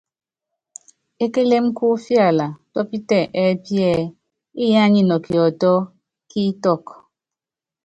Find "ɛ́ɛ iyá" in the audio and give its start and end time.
3.89-4.83